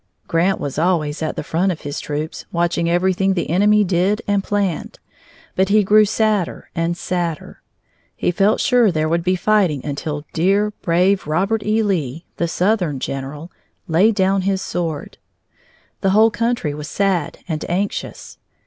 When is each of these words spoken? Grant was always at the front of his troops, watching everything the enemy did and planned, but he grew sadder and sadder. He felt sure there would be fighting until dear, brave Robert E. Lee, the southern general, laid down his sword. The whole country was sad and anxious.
Grant 0.27 0.59
was 0.59 0.79
always 0.79 1.21
at 1.21 1.35
the 1.35 1.43
front 1.43 1.71
of 1.71 1.81
his 1.81 1.99
troops, 1.99 2.47
watching 2.51 2.89
everything 2.89 3.35
the 3.35 3.51
enemy 3.51 3.83
did 3.83 4.19
and 4.27 4.43
planned, 4.43 4.97
but 5.55 5.69
he 5.69 5.83
grew 5.83 6.05
sadder 6.05 6.71
and 6.73 6.97
sadder. 6.97 7.61
He 8.15 8.31
felt 8.31 8.59
sure 8.59 8.91
there 8.91 9.07
would 9.07 9.23
be 9.23 9.35
fighting 9.35 9.85
until 9.85 10.25
dear, 10.33 10.71
brave 10.81 11.27
Robert 11.27 11.61
E. 11.63 11.83
Lee, 11.83 12.25
the 12.37 12.47
southern 12.47 12.99
general, 12.99 13.51
laid 13.87 14.15
down 14.15 14.41
his 14.41 14.59
sword. 14.63 15.19
The 15.99 16.09
whole 16.09 16.31
country 16.31 16.73
was 16.73 16.87
sad 16.89 17.37
and 17.47 17.63
anxious. 17.69 18.39